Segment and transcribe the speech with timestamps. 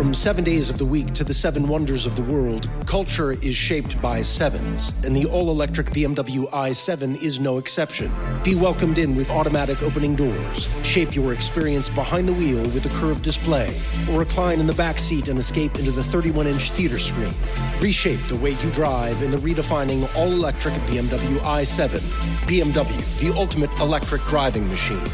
[0.00, 3.54] From seven days of the week to the seven wonders of the world, culture is
[3.54, 8.10] shaped by sevens, and the all electric BMW i7 is no exception.
[8.42, 10.70] Be welcomed in with automatic opening doors.
[10.86, 13.78] Shape your experience behind the wheel with a curved display,
[14.08, 17.34] or recline in the back seat and escape into the 31 inch theater screen.
[17.78, 21.98] Reshape the way you drive in the redefining all electric BMW i7.
[22.46, 25.04] BMW, the ultimate electric driving machine.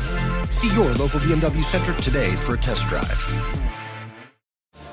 [0.52, 3.65] See your local BMW center today for a test drive.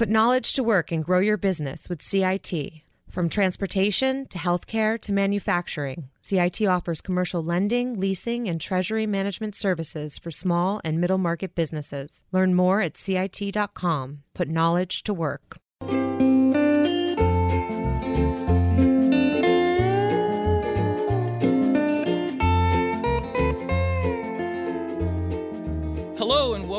[0.00, 2.54] Put knowledge to work and grow your business with CIT.
[3.10, 10.16] From transportation to healthcare to manufacturing, CIT offers commercial lending, leasing, and treasury management services
[10.16, 12.22] for small and middle market businesses.
[12.32, 14.22] Learn more at CIT.com.
[14.32, 15.58] Put knowledge to work.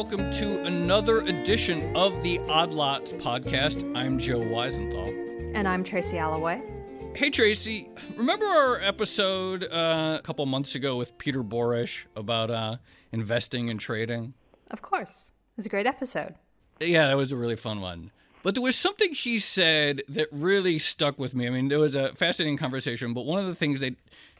[0.01, 3.95] Welcome to another edition of the Odd Lots podcast.
[3.95, 5.09] I'm Joe Weisenthal.
[5.53, 6.59] And I'm Tracy Alloway.
[7.13, 12.77] Hey, Tracy, remember our episode uh, a couple months ago with Peter Borish about uh,
[13.11, 14.33] investing and trading?
[14.71, 15.33] Of course.
[15.51, 16.33] It was a great episode.
[16.79, 18.09] Yeah, that was a really fun one.
[18.41, 21.45] But there was something he said that really stuck with me.
[21.45, 23.93] I mean, there was a fascinating conversation, but one of the things that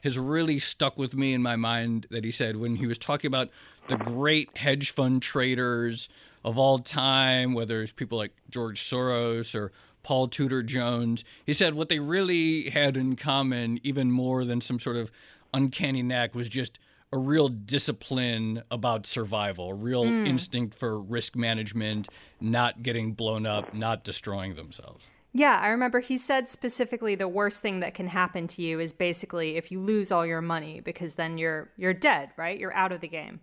[0.04, 3.28] has really stuck with me in my mind that he said when he was talking
[3.28, 3.50] about
[3.92, 6.08] the great hedge fund traders
[6.45, 11.75] of all time, whether it's people like George Soros or Paul Tudor Jones, he said
[11.75, 15.11] what they really had in common, even more than some sort of
[15.53, 16.80] uncanny knack, was just
[17.14, 20.26] a real discipline about survival, a real mm.
[20.26, 22.08] instinct for risk management,
[22.39, 25.11] not getting blown up, not destroying themselves.
[25.33, 28.94] Yeah, I remember he said specifically the worst thing that can happen to you is
[28.94, 32.58] basically if you lose all your money because then you're you're dead, right?
[32.58, 33.42] You're out of the game.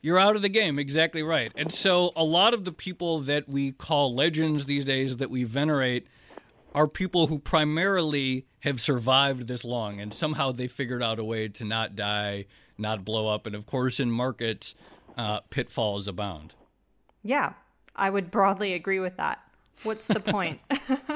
[0.00, 1.52] You're out of the game, exactly right.
[1.56, 5.44] And so a lot of the people that we call legends these days that we
[5.44, 6.06] venerate
[6.74, 11.48] are people who primarily have survived this long and somehow they figured out a way
[11.48, 13.46] to not die, not blow up.
[13.46, 14.74] And of course, in markets,
[15.16, 16.54] uh, pitfalls abound.
[17.22, 17.54] Yeah,
[17.96, 19.40] I would broadly agree with that.
[19.82, 20.60] What's the point?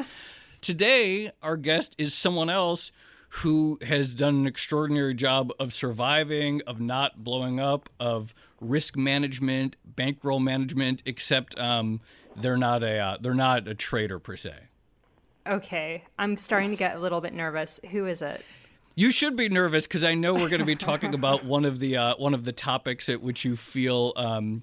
[0.61, 2.93] Today, our guest is someone else
[3.37, 9.77] who has done an extraordinary job of surviving, of not blowing up, of risk management,
[9.85, 11.03] bankroll management.
[11.05, 12.01] Except um,
[12.37, 14.55] they're not a uh, they're not a trader per se.
[15.47, 17.81] Okay, I'm starting to get a little bit nervous.
[17.91, 18.45] Who is it?
[18.95, 21.79] You should be nervous because I know we're going to be talking about one of
[21.79, 24.63] the uh, one of the topics at which you feel um,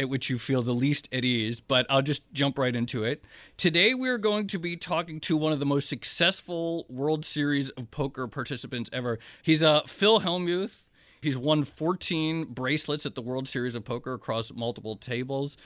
[0.00, 3.24] at which you feel the least at ease, but I'll just jump right into it.
[3.56, 7.90] Today, we're going to be talking to one of the most successful World Series of
[7.90, 9.18] Poker participants ever.
[9.42, 10.83] He's uh, Phil Hellmuth.
[11.24, 15.56] He's won 14 bracelets at the World Series of Poker across multiple tables.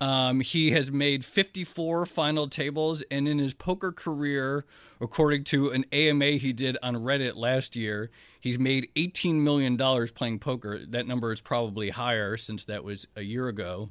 [0.00, 4.66] Um, he has made 54 final tables, and in his poker career,
[5.00, 9.78] according to an AMA he did on Reddit last year, he's made $18 million
[10.08, 10.80] playing poker.
[10.86, 13.88] That number is probably higher since that was a year ago.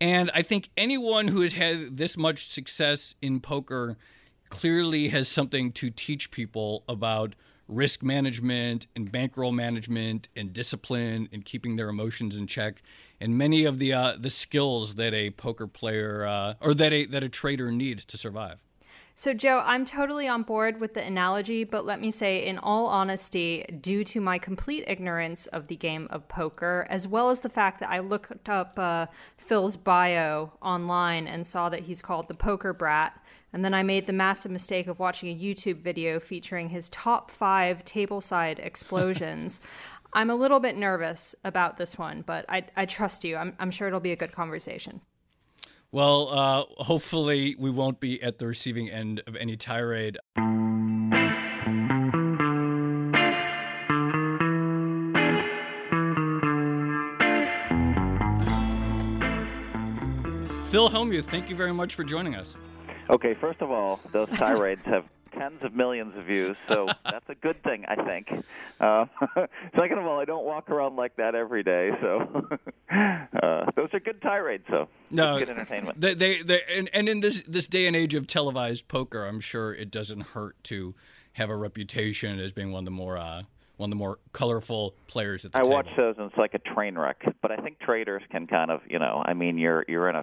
[0.00, 3.96] And I think anyone who has had this much success in poker
[4.48, 7.34] clearly has something to teach people about
[7.70, 12.82] risk management and bankroll management and discipline and keeping their emotions in check
[13.20, 17.06] and many of the uh, the skills that a poker player uh, or that a
[17.06, 18.64] that a trader needs to survive.
[19.20, 22.86] So, Joe, I'm totally on board with the analogy, but let me say, in all
[22.86, 27.50] honesty, due to my complete ignorance of the game of poker, as well as the
[27.50, 32.34] fact that I looked up uh, Phil's bio online and saw that he's called the
[32.34, 36.68] Poker Brat, and then I made the massive mistake of watching a YouTube video featuring
[36.68, 39.60] his top five tableside explosions.
[40.12, 43.36] I'm a little bit nervous about this one, but I, I trust you.
[43.36, 45.00] I'm, I'm sure it'll be a good conversation.
[45.92, 50.18] Well, uh, hopefully, we won't be at the receiving end of any tirade.
[60.70, 62.54] Phil Hellmuth, thank you very much for joining us.
[63.10, 65.04] Okay, first of all, those tirades have
[65.36, 68.28] tens of millions of views, so that's a good thing, I think.
[68.78, 69.06] Uh,
[69.76, 72.48] second of all, I don't walk around like that every day, so
[72.92, 74.64] uh, those are good tirades.
[74.70, 76.00] So no, good entertainment.
[76.00, 79.40] They, they, they and, and in this this day and age of televised poker, I'm
[79.40, 80.94] sure it doesn't hurt to
[81.32, 83.42] have a reputation as being one of the more uh,
[83.80, 85.62] one of the more colorful players at the time.
[85.62, 85.76] I table.
[85.76, 87.22] watch those and it's like a train wreck.
[87.40, 90.22] But I think traders can kind of, you know, I mean, you're you're in a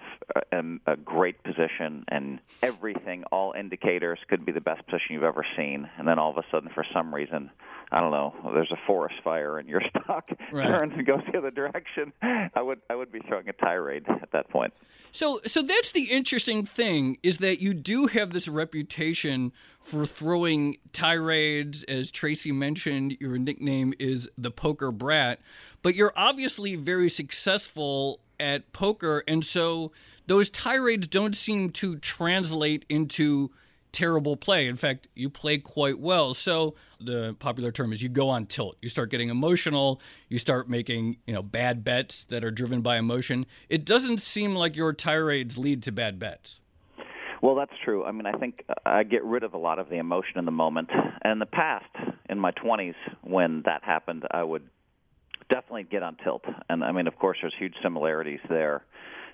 [0.51, 5.45] in a great position, and everything, all indicators could be the best position you've ever
[5.57, 7.50] seen, and then all of a sudden, for some reason,
[7.92, 10.68] I don't know, there's a forest fire and your stock right.
[10.68, 12.13] turns and goes the other direction.
[12.21, 14.74] I would I would be throwing a tirade at that point.
[15.12, 19.51] So so that's the interesting thing is that you do have this reputation
[19.88, 25.39] for throwing tirades as Tracy mentioned your nickname is the poker brat,
[25.81, 29.94] but you're obviously very successful at poker and so
[30.28, 33.50] those tirades don't seem to translate into
[33.94, 34.68] terrible play.
[34.68, 36.34] In fact, you play quite well.
[36.34, 38.75] So the popular term is you go on tilt.
[38.81, 40.01] You start getting emotional.
[40.28, 43.45] You start making you know bad bets that are driven by emotion.
[43.69, 46.60] It doesn't seem like your tirades lead to bad bets.
[47.42, 48.04] Well, that's true.
[48.04, 50.51] I mean, I think I get rid of a lot of the emotion in the
[50.51, 50.89] moment.
[50.92, 51.86] And in the past,
[52.30, 54.63] in my 20s, when that happened, I would
[55.50, 56.44] definitely get on tilt.
[56.69, 58.84] And I mean, of course, there's huge similarities there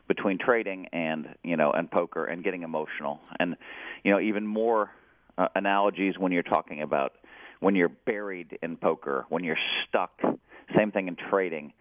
[0.08, 3.56] between trading and you know and poker and getting emotional and
[4.04, 4.92] you know even more
[5.38, 7.14] uh, analogies when you're talking about
[7.62, 9.58] when you're buried in poker when you're
[9.88, 10.12] stuck
[10.76, 11.72] same thing in trading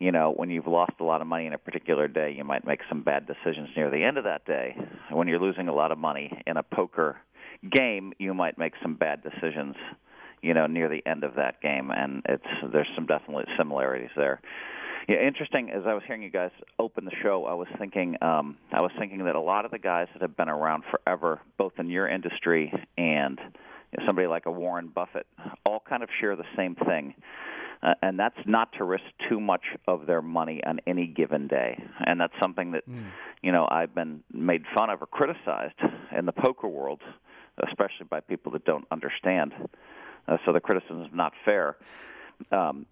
[0.00, 2.66] you know when you've lost a lot of money in a particular day you might
[2.66, 4.76] make some bad decisions near the end of that day
[5.10, 7.16] when you're losing a lot of money in a poker
[7.70, 9.76] game you might make some bad decisions
[10.42, 14.40] you know near the end of that game and it's there's some definite similarities there
[15.08, 15.70] yeah, interesting.
[15.70, 18.92] As I was hearing you guys open the show, I was thinking, um, I was
[18.96, 22.06] thinking that a lot of the guys that have been around forever, both in your
[22.06, 23.40] industry and
[24.06, 25.26] somebody like a Warren Buffett,
[25.66, 27.14] all kind of share the same thing.
[27.82, 31.82] Uh, and that's not to risk too much of their money on any given day.
[32.04, 33.06] And that's something that, mm.
[33.42, 35.80] you know, I've been made fun of or criticized
[36.16, 37.00] in the poker world,
[37.66, 39.52] especially by people that don't understand.
[40.28, 41.76] Uh, so the criticism is not fair.
[42.52, 42.86] Um,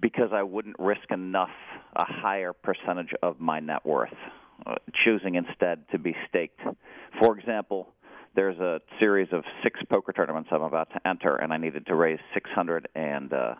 [0.00, 1.50] because I wouldn't risk enough
[1.94, 4.14] a higher percentage of my net worth,
[4.66, 4.74] uh,
[5.04, 6.60] choosing instead to be staked.
[7.20, 7.88] For example,
[8.34, 11.94] there's a series of six poker tournaments I'm about to enter, and I needed to
[11.94, 13.54] raise six hundred and uh,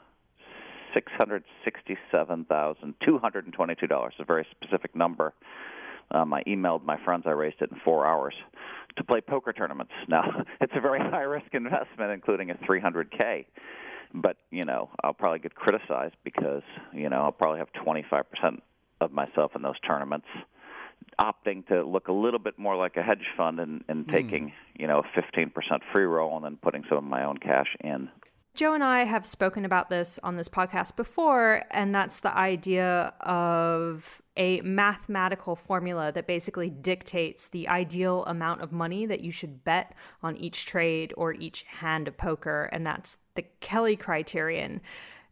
[0.94, 4.14] six hundred sixty-seven thousand two hundred and twenty-two dollars.
[4.18, 5.34] A very specific number.
[6.10, 7.24] Um, I emailed my friends.
[7.26, 8.34] I raised it in four hours
[8.96, 9.92] to play poker tournaments.
[10.08, 13.46] Now, it's a very high risk investment, including a 300k
[14.14, 16.62] but you know I'll probably get criticized because
[16.92, 18.60] you know I'll probably have 25%
[19.00, 20.26] of myself in those tournaments
[21.20, 24.12] opting to look a little bit more like a hedge fund and, and mm.
[24.12, 25.50] taking you know a 15%
[25.92, 28.08] free roll and then putting some of my own cash in
[28.54, 33.12] Joe and I have spoken about this on this podcast before, and that's the idea
[33.22, 39.64] of a mathematical formula that basically dictates the ideal amount of money that you should
[39.64, 39.92] bet
[40.22, 44.80] on each trade or each hand of poker, and that's the Kelly criterion.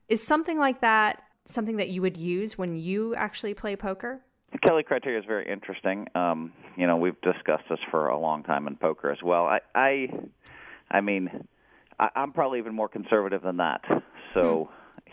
[0.09, 4.21] Is something like that something that you would use when you actually play poker?
[4.51, 6.09] The Kelly criteria is very interesting.
[6.17, 9.45] Um, you know, we've discussed this for a long time in poker as well.
[9.45, 10.09] I, I,
[10.91, 11.47] I mean
[12.03, 13.83] I, I'm probably even more conservative than that.
[14.35, 14.69] So,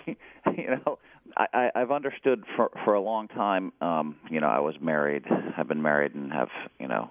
[0.05, 0.11] hmm.
[0.57, 0.97] you know,
[1.37, 3.71] I, I, I've understood for for a long time.
[3.79, 5.25] Um, you know, I was married.
[5.57, 6.49] I've been married and have
[6.79, 7.09] you know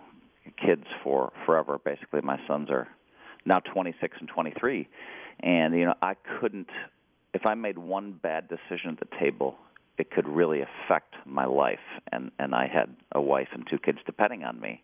[0.64, 1.78] kids for forever.
[1.84, 2.88] Basically, my sons are
[3.46, 4.88] now 26 and 23,
[5.40, 6.68] and you know, I couldn't.
[7.34, 9.56] If I made one bad decision at the table,
[9.98, 11.78] it could really affect my life.
[12.10, 14.82] And and I had a wife and two kids depending on me,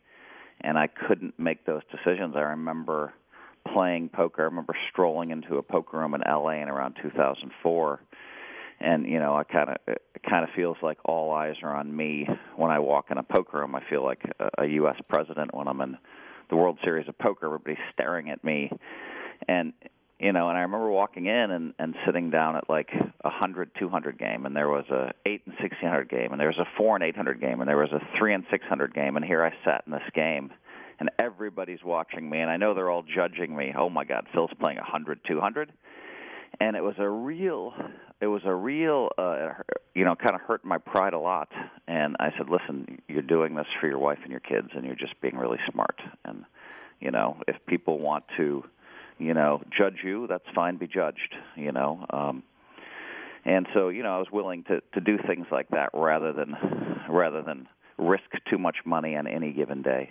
[0.61, 2.35] and I couldn't make those decisions.
[2.37, 3.14] I remember
[3.73, 4.42] playing poker.
[4.42, 8.00] I remember strolling into a poker room in LA in around 2004
[8.80, 9.76] and you know I kind of
[10.28, 13.59] kind of feels like all eyes are on me when I walk in a poker
[13.59, 13.75] room.
[13.75, 14.97] I feel like a, a U.S.
[15.09, 15.97] president when I'm in
[16.50, 17.47] the World Series of Poker.
[17.47, 18.71] Everybody's staring at me,
[19.49, 19.73] and
[20.18, 22.90] you know, and I remember walking in and and sitting down at like
[23.25, 26.40] a hundred, two hundred game, and there was a eight and sixteen hundred game, and
[26.40, 28.64] there was a four and eight hundred game, and there was a three and six
[28.66, 30.50] hundred game, and here I sat in this game
[31.00, 33.74] and everybody's watching me, and I know they're all judging me.
[33.76, 35.72] Oh my God, Phil's playing a hundred, two hundred,
[36.60, 37.72] and it was a real,
[38.20, 39.50] it was a real, uh,
[39.94, 41.48] you know, kind of hurt my pride a lot.
[41.88, 44.94] And I said, listen, you're doing this for your wife and your kids, and you're
[44.94, 46.00] just being really smart.
[46.24, 46.44] And
[47.00, 48.64] you know, if people want to,
[49.18, 50.76] you know, judge you, that's fine.
[50.76, 51.34] Be judged.
[51.56, 52.06] You know.
[52.10, 52.42] Um,
[53.44, 56.56] and so, you know, I was willing to to do things like that rather than
[57.08, 60.10] rather than risk too much money on any given day.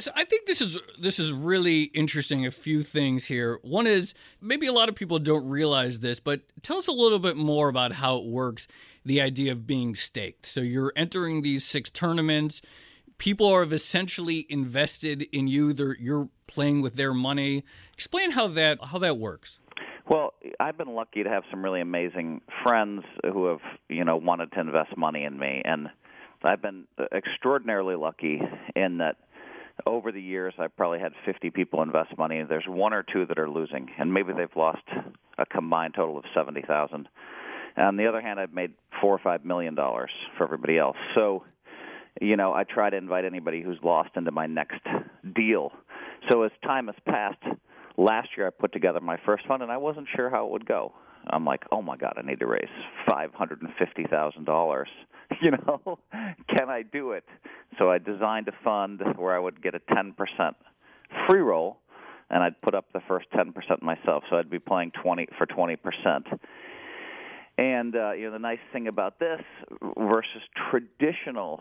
[0.00, 2.44] So I think this is this is really interesting.
[2.44, 3.58] A few things here.
[3.62, 7.18] One is maybe a lot of people don't realize this, but tell us a little
[7.18, 8.68] bit more about how it works.
[9.06, 10.44] The idea of being staked.
[10.44, 12.60] So you're entering these six tournaments.
[13.16, 15.72] People are essentially invested in you.
[15.72, 17.64] They're, you're playing with their money.
[17.94, 19.58] Explain how that how that works.
[20.06, 24.52] Well, I've been lucky to have some really amazing friends who have, you know, wanted
[24.52, 25.88] to invest money in me, and
[26.42, 28.42] I've been extraordinarily lucky
[28.74, 29.16] in that
[29.86, 32.42] over the years I've probably had 50 people invest money.
[32.42, 34.82] There's one or two that are losing, and maybe they've lost
[35.38, 37.08] a combined total of 70,000.
[37.76, 40.96] On the other hand, I've made four or five million dollars for everybody else.
[41.14, 41.44] So,
[42.20, 44.80] you know, I try to invite anybody who's lost into my next
[45.34, 45.72] deal.
[46.28, 47.42] So as time has passed
[47.96, 50.66] last year I put together my first fund and I wasn't sure how it would
[50.66, 50.92] go.
[51.28, 52.68] I'm like, oh my god, I need to raise
[53.08, 54.88] five hundred and fifty thousand dollars.
[55.40, 56.00] You know,
[56.48, 57.22] can I do it?
[57.78, 60.56] So I designed a fund where I would get a ten percent
[61.28, 61.78] free roll,
[62.30, 64.24] and I'd put up the first ten percent myself.
[64.28, 66.26] So I'd be playing twenty for twenty percent.
[67.58, 69.40] And uh, you know, the nice thing about this
[69.96, 71.60] versus traditional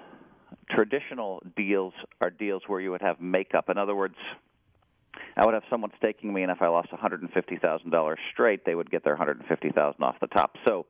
[0.71, 3.69] traditional deals are deals where you would have makeup.
[3.69, 4.15] In other words,
[5.35, 9.03] I would have someone staking me, and if I lost $150,000 straight, they would get
[9.03, 10.55] their 150,000 off the top.
[10.67, 10.85] So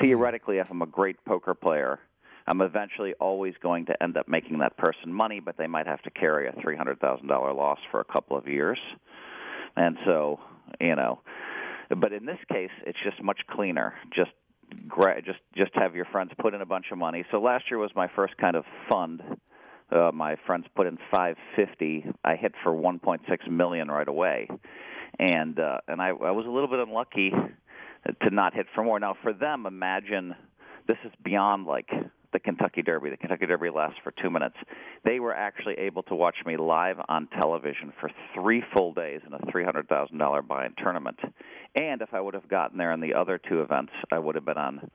[0.00, 1.98] theoretically, if I'm a great poker player,
[2.46, 6.00] I'm eventually always going to end up making that person money, but they might have
[6.02, 8.78] to carry a $300,000 loss for a couple of years.
[9.76, 10.40] And so,
[10.80, 11.20] you know,
[11.90, 13.94] but in this case, it's just much cleaner.
[14.14, 14.30] Just
[15.24, 17.24] just just have your friends put in a bunch of money.
[17.30, 19.22] So last year was my first kind of fund
[19.90, 22.06] uh, my friends put in 550.
[22.24, 24.48] I hit for 1.6 million right away,
[25.18, 27.32] and uh, and I, I was a little bit unlucky
[28.22, 29.00] to not hit for more.
[29.00, 30.34] Now for them, imagine
[30.86, 31.88] this is beyond like
[32.32, 33.10] the Kentucky Derby.
[33.10, 34.56] The Kentucky Derby lasts for two minutes.
[35.04, 39.32] They were actually able to watch me live on television for three full days in
[39.32, 41.18] a three hundred thousand dollar buy-in tournament.
[41.74, 44.44] And if I would have gotten there in the other two events, I would have
[44.44, 44.90] been on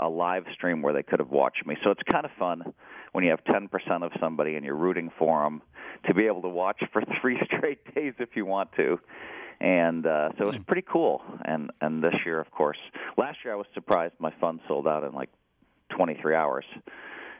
[0.00, 1.76] a live stream where they could have watched me.
[1.82, 2.72] So it's kind of fun
[3.12, 3.68] when you have 10%
[4.02, 5.62] of somebody and you're rooting for them
[6.06, 8.98] to be able to watch for three straight days if you want to.
[9.60, 11.22] And uh, so it's pretty cool.
[11.44, 12.78] And and this year, of course,
[13.16, 15.30] last year I was surprised my fund sold out in like
[15.90, 16.64] 23 hours,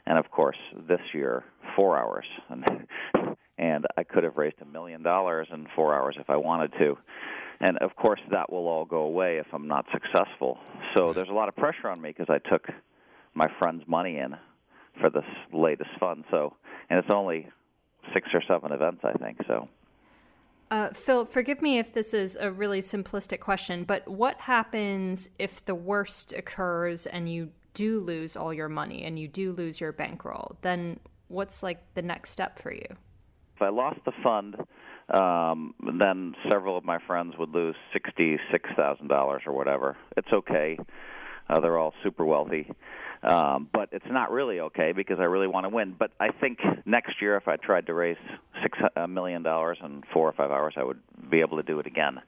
[0.06, 0.58] and of course
[0.88, 1.42] this year
[1.74, 2.24] four hours.
[2.48, 2.86] And
[3.58, 6.96] and I could have raised a million dollars in four hours if I wanted to.
[7.60, 10.58] And of course, that will all go away if I'm not successful.
[10.96, 12.66] So there's a lot of pressure on me because I took
[13.34, 14.34] my friend's money in
[15.00, 16.24] for this latest fund.
[16.30, 16.54] So,
[16.90, 17.48] and it's only
[18.12, 19.38] six or seven events, I think.
[19.46, 19.68] So.
[20.70, 25.64] Uh, Phil, forgive me if this is a really simplistic question, but what happens if
[25.64, 29.92] the worst occurs and you do lose all your money and you do lose your
[29.92, 30.56] bankroll?
[30.62, 32.86] Then what's like the next step for you?
[33.56, 34.56] If I lost the fund,
[35.12, 39.96] um, then several of my friends would lose sixty-six thousand dollars or whatever.
[40.16, 40.78] It's okay.
[41.48, 42.70] Uh, they're all super wealthy.
[43.22, 45.94] Um, but it's not really okay because I really want to win.
[45.96, 48.16] But I think next year, if I tried to raise
[48.62, 50.98] six a million dollars in four or five hours, I would
[51.30, 52.20] be able to do it again.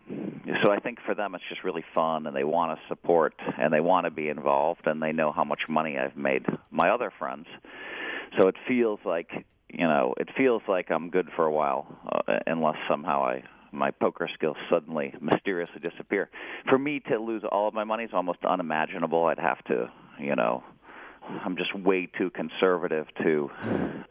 [0.62, 3.73] So I think for them, it's just really fun, and they want to support, and
[3.73, 7.12] they want to be involved, and they know how much money I've made my other
[7.19, 7.47] friends.
[8.38, 11.87] So it feels like you know, it feels like I'm good for a while,
[12.28, 13.42] uh, unless somehow I
[13.75, 16.30] my poker skills suddenly mysteriously disappear.
[16.68, 19.25] For me to lose all of my money is almost unimaginable.
[19.26, 20.62] I'd have to, you know,
[21.44, 23.50] I'm just way too conservative to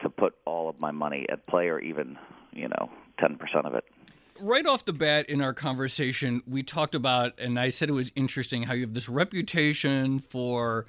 [0.02, 2.18] to put all of my money at play or even,
[2.52, 3.84] you know, 10% of it.
[4.40, 8.12] Right off the bat in our conversation, we talked about and I said it was
[8.16, 10.86] interesting how you have this reputation for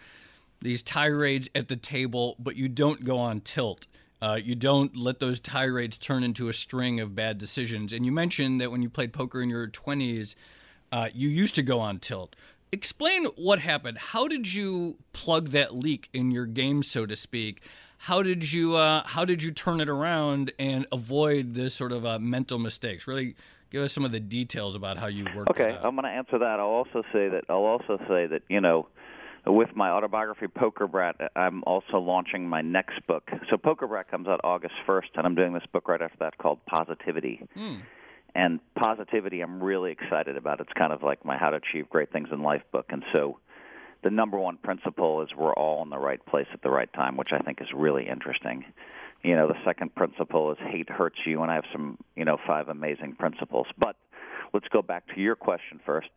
[0.62, 3.88] these tirades at the table, but you don't go on tilt.
[4.22, 7.94] Uh, you don't let those tirades turn into a string of bad decisions.
[7.94, 10.36] And you mentioned that when you played poker in your 20s,
[10.92, 12.36] uh, you used to go on tilt
[12.76, 13.98] explain what happened.
[13.98, 17.62] How did you plug that leak in your game, so to speak?
[17.98, 22.06] How did you uh, how did you turn it around and avoid this sort of
[22.06, 23.08] uh, mental mistakes?
[23.08, 23.36] Really,
[23.72, 25.50] give us some of the details about how you worked.
[25.50, 26.60] Okay, I'm going to answer that.
[26.60, 28.88] I'll also say that I'll also say that you know.
[29.48, 33.30] With my autobiography, Poker Brat, I'm also launching my next book.
[33.50, 36.38] So, Poker Brat comes out August 1st, and I'm doing this book right after that
[36.38, 37.48] called Positivity.
[37.56, 37.82] Mm
[38.36, 40.60] and positivity I'm really excited about.
[40.60, 42.88] It's kind of like my How to Achieve Great Things in Life book.
[42.90, 43.40] And so
[44.04, 47.18] the number one principle is we're all in the right place at the right time,
[47.18, 48.66] which I think is really interesting.
[49.24, 52.38] You know, the second principle is hate hurts you, and I have some, you know,
[52.46, 53.68] five amazing principles.
[53.78, 53.96] But
[54.54, 56.10] let's go back to your question first.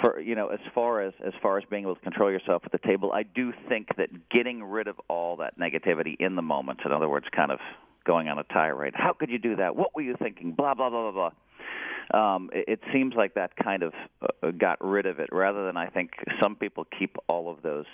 [0.00, 2.72] For you know, as far as as far as being able to control yourself at
[2.72, 6.80] the table, I do think that getting rid of all that negativity in the moment,
[6.84, 7.58] in other words, kind of
[8.04, 8.94] going on a tirade.
[8.96, 9.74] How could you do that?
[9.76, 10.52] What were you thinking?
[10.52, 12.34] Blah blah blah blah blah.
[12.36, 15.76] Um, it, it seems like that kind of uh, got rid of it, rather than
[15.76, 17.86] I think some people keep all of those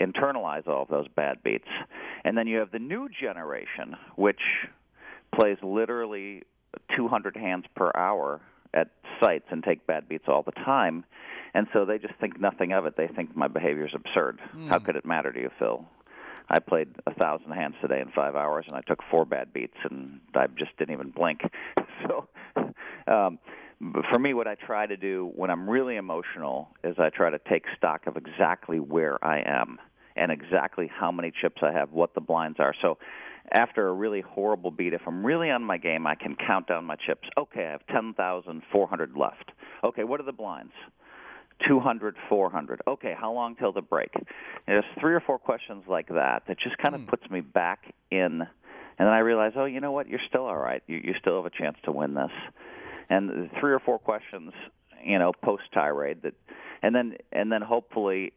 [0.00, 1.68] internalize all of those bad beats.
[2.24, 4.40] And then you have the new generation, which
[5.34, 6.42] plays literally
[6.96, 8.40] 200 hands per hour
[8.74, 8.88] at
[9.20, 11.04] sites and take bad beats all the time.
[11.54, 12.96] And so they just think nothing of it.
[12.96, 14.38] They think my behavior is absurd.
[14.56, 14.68] Mm.
[14.68, 15.84] How could it matter to you, Phil?
[16.48, 19.76] I played a thousand hands today in five hours, and I took four bad beats,
[19.88, 21.40] and I just didn't even blink.
[22.08, 22.28] So,
[23.08, 23.38] um,
[24.10, 27.38] for me, what I try to do when I'm really emotional is I try to
[27.46, 29.78] take stock of exactly where I am
[30.16, 32.74] and exactly how many chips I have, what the blinds are.
[32.82, 32.98] So
[33.52, 36.84] after a really horrible beat, if I'm really on my game, I can count down
[36.84, 37.28] my chips.
[37.38, 39.52] Okay, I have 10,400 left.
[39.82, 40.72] Okay, what are the blinds?
[41.66, 42.80] 200, 400.
[42.86, 44.10] Okay, how long till the break?
[44.14, 44.26] And
[44.66, 47.08] there's three or four questions like that that just kind of mm.
[47.08, 48.42] puts me back in.
[48.98, 50.08] And then I realize, oh, you know what?
[50.08, 50.82] You're still all right.
[50.86, 52.30] You, you still have a chance to win this.
[53.08, 54.52] And three or four questions,
[55.04, 56.34] you know, post tirade that,
[56.82, 58.32] and then and then hopefully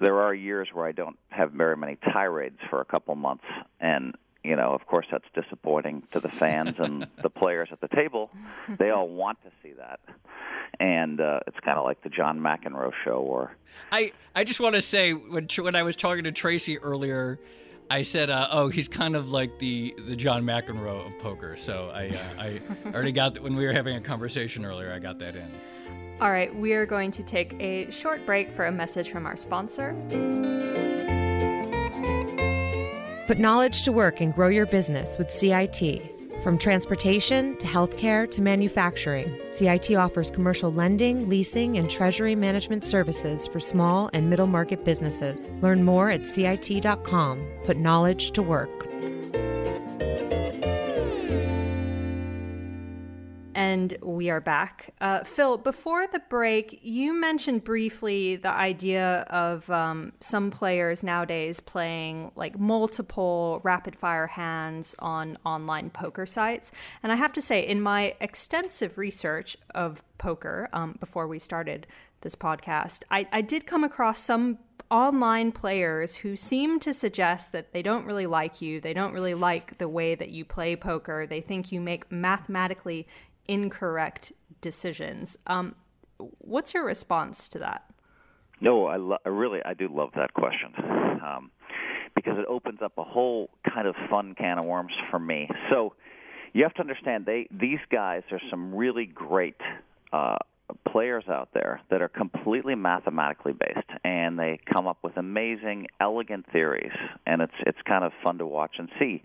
[0.00, 3.44] there are years where I don't have very many tirades for a couple months,
[3.80, 7.88] and you know, of course, that's disappointing to the fans and the players at the
[7.88, 8.30] table.
[8.78, 10.00] They all want to see that,
[10.78, 13.18] and uh, it's kind of like the John McEnroe show.
[13.18, 13.56] Or
[13.90, 17.38] I, I just want to say when when I was talking to Tracy earlier.
[17.90, 21.90] I said, uh, "Oh, he's kind of like the the John McEnroe of poker." So
[21.94, 24.90] I uh, I already got that when we were having a conversation earlier.
[24.90, 25.50] I got that in.
[26.20, 29.36] All right, we are going to take a short break for a message from our
[29.36, 29.94] sponsor.
[33.26, 36.10] Put knowledge to work and grow your business with CIT.
[36.44, 43.46] From transportation to healthcare to manufacturing, CIT offers commercial lending, leasing, and treasury management services
[43.46, 45.50] for small and middle market businesses.
[45.62, 47.44] Learn more at CIT.com.
[47.64, 48.86] Put knowledge to work.
[53.84, 54.94] And we are back.
[54.98, 61.60] Uh, Phil, before the break, you mentioned briefly the idea of um, some players nowadays
[61.60, 66.72] playing like multiple rapid fire hands on online poker sites.
[67.02, 71.86] And I have to say, in my extensive research of poker um, before we started
[72.22, 77.74] this podcast, I, I did come across some online players who seem to suggest that
[77.74, 78.80] they don't really like you.
[78.80, 81.26] They don't really like the way that you play poker.
[81.26, 83.06] They think you make mathematically
[83.46, 85.36] incorrect decisions.
[85.46, 85.74] Um,
[86.38, 87.84] what's your response to that?
[88.60, 90.72] No, I, lo- I really I do love that question
[91.22, 91.50] um,
[92.14, 95.48] because it opens up a whole kind of fun can of worms for me.
[95.70, 95.94] So
[96.52, 99.60] you have to understand they these guys are some really great
[100.12, 100.36] uh,
[100.90, 106.46] players out there that are completely mathematically based and they come up with amazing elegant
[106.52, 106.92] theories
[107.26, 109.22] and it's it's kind of fun to watch and see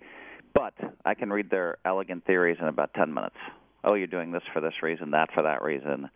[0.53, 0.73] but
[1.05, 3.37] i can read their elegant theories in about 10 minutes
[3.83, 6.09] oh, you're doing this for this reason, that for that reason.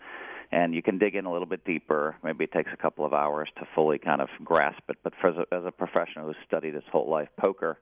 [0.52, 2.16] And you can dig in a little bit deeper.
[2.24, 4.98] Maybe it takes a couple of hours to fully kind of grasp it.
[5.04, 7.80] But for, as, a, as a professional who's studied his whole life poker,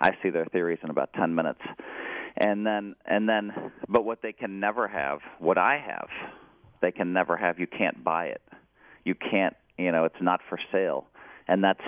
[0.00, 1.60] I see their theories in about 10 minutes.
[2.36, 6.08] And then, and then, but what they can never have, what I have,
[6.80, 7.58] they can never have.
[7.58, 8.42] You can't buy it.
[9.04, 11.06] You can't, you know, it's not for sale.
[11.46, 11.84] And that's,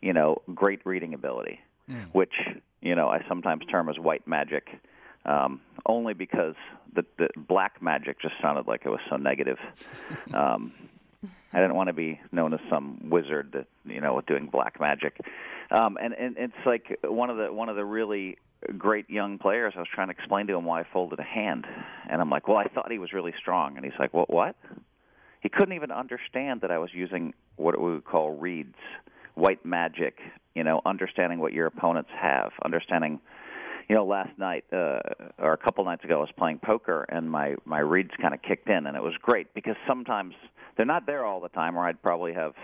[0.00, 2.06] you know, great reading ability, mm.
[2.12, 2.32] which,
[2.80, 4.68] you know, I sometimes term as white magic
[5.26, 6.54] um, only because
[6.94, 9.58] the, the black magic just sounded like it was so negative.
[10.34, 10.72] Um,
[11.52, 15.18] I didn't want to be known as some wizard that you know doing black magic.
[15.70, 18.36] Um, and, and it's like one of the one of the really
[18.76, 19.72] great young players.
[19.76, 21.66] I was trying to explain to him why I folded a hand,
[22.10, 24.28] and I'm like, "Well, I thought he was really strong," and he's like, "What?
[24.28, 24.56] What?"
[25.40, 28.76] He couldn't even understand that I was using what we would call reads,
[29.34, 30.18] white magic.
[30.54, 33.20] You know, understanding what your opponents have, understanding
[33.88, 35.00] you know, last night uh,
[35.38, 38.42] or a couple nights ago, I was playing poker, and my my reads kind of
[38.42, 40.34] kicked in, and it was great because sometimes
[40.76, 42.54] they're not there all the time, or I'd probably have,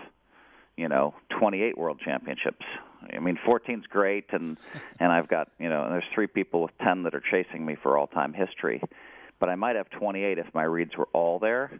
[0.75, 2.65] you know, 28 world championships.
[3.11, 4.57] I mean, 14's great, and
[4.99, 7.75] and I've got you know, and there's three people with 10 that are chasing me
[7.81, 8.81] for all-time history.
[9.39, 11.71] But I might have 28 if my reads were all there.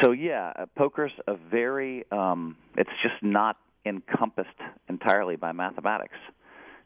[0.00, 4.48] So yeah, uh, poker's a very um, it's just not encompassed
[4.88, 6.16] entirely by mathematics.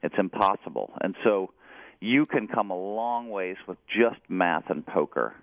[0.03, 1.51] It's impossible, and so
[2.01, 5.35] you can come a long ways with just math and poker,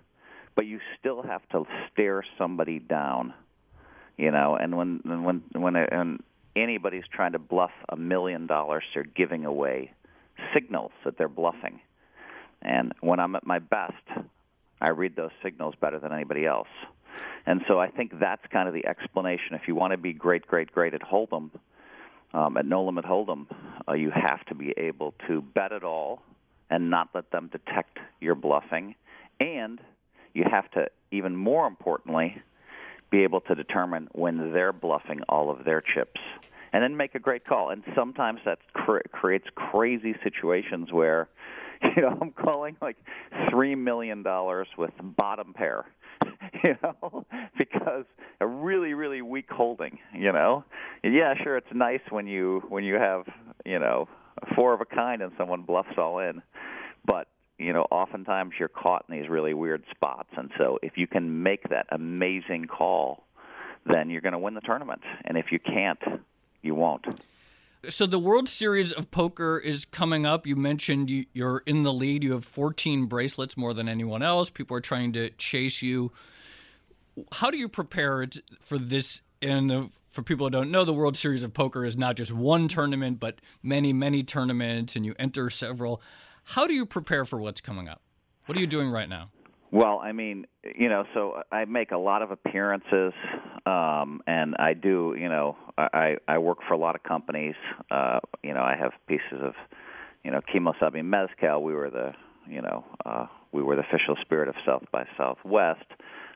[0.54, 3.34] but you still have to stare somebody down.
[4.16, 6.22] You know, and when when when and
[6.54, 9.92] anybody's trying to bluff a million dollars, they're giving away
[10.52, 11.80] signals that they're bluffing.
[12.62, 13.92] And when I'm at my best,
[14.80, 16.68] I read those signals better than anybody else.
[17.46, 19.54] And so I think that's kind of the explanation.
[19.54, 21.50] If you want to be great, great, great at Hold'em,
[22.32, 23.46] um, at No Limit Hold'em,
[23.86, 26.22] uh, you have to be able to bet it all
[26.70, 28.94] and not let them detect your bluffing.
[29.40, 29.80] And
[30.32, 32.36] you have to, even more importantly,
[33.10, 36.20] be able to determine when they're bluffing all of their chips
[36.72, 37.70] and then make a great call.
[37.70, 41.28] And sometimes that cr- creates crazy situations where,
[41.96, 42.96] you know, I'm calling like
[43.50, 44.24] $3 million
[44.76, 45.86] with bottom pair.
[46.64, 47.26] you know,
[47.58, 48.04] because
[48.40, 50.64] a really really weak holding, you know.
[51.02, 53.24] Yeah, sure it's nice when you when you have,
[53.64, 54.08] you know,
[54.54, 56.42] four of a kind and someone bluffs all in.
[57.04, 61.06] But you know, oftentimes you're caught in these really weird spots, and so if you
[61.06, 63.24] can make that amazing call,
[63.86, 65.02] then you're going to win the tournament.
[65.24, 66.00] And if you can't,
[66.62, 67.06] you won't.
[67.88, 70.46] So the World Series of Poker is coming up.
[70.46, 72.24] You mentioned you're in the lead.
[72.24, 74.48] You have 14 bracelets more than anyone else.
[74.48, 76.10] People are trying to chase you.
[77.32, 78.26] How do you prepare
[78.60, 79.20] for this?
[79.42, 82.68] And for people who don't know, the World Series of Poker is not just one
[82.68, 86.00] tournament, but many, many tournaments, and you enter several.
[86.44, 88.02] How do you prepare for what's coming up?
[88.46, 89.30] What are you doing right now?
[89.70, 93.12] Well, I mean, you know, so I make a lot of appearances,
[93.66, 97.56] um, and I do, you know, I I work for a lot of companies.
[97.90, 99.54] Uh, you know, I have pieces of,
[100.22, 101.62] you know, Kimo Sabe Mezcal.
[101.64, 102.12] We were the,
[102.48, 105.86] you know, uh, we were the official spirit of South by Southwest.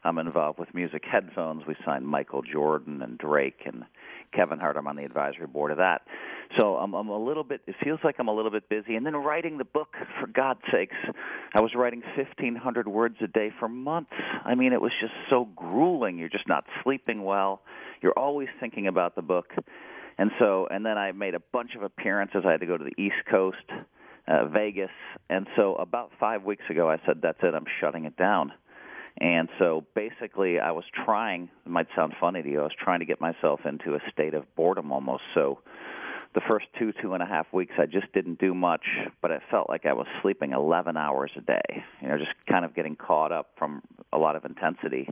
[0.02, 1.64] I'm involved with Muzik headphones.
[1.66, 3.84] We signed Michael Jordan and Drake and
[4.32, 4.76] Kevin Hart.
[4.76, 6.02] I'm on the advisory board of that.
[6.58, 7.60] So I'm, I'm a little bit.
[7.66, 8.96] It feels like I'm a little bit busy.
[8.96, 10.96] And then writing the book, for God's sakes,
[11.54, 14.12] I was writing 1,500 words a day for months.
[14.44, 16.18] I mean, it was just so grueling.
[16.18, 17.62] You're just not sleeping well.
[18.00, 19.52] You're always thinking about the book.
[20.18, 22.42] And so, and then I made a bunch of appearances.
[22.46, 23.56] I had to go to the East Coast,
[24.26, 24.90] uh, Vegas,
[25.30, 27.54] and so about five weeks ago, I said, "That's it.
[27.54, 28.52] I'm shutting it down."
[29.20, 33.00] And so basically, I was trying, it might sound funny to you, I was trying
[33.00, 35.22] to get myself into a state of boredom almost.
[35.34, 35.58] So
[36.34, 38.84] the first two, two and a half weeks, I just didn't do much,
[39.20, 42.64] but it felt like I was sleeping 11 hours a day, you know, just kind
[42.64, 45.08] of getting caught up from a lot of intensity.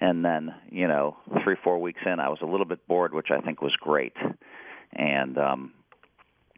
[0.00, 3.28] And then, you know, three, four weeks in, I was a little bit bored, which
[3.30, 4.16] I think was great.
[4.92, 5.72] And, um,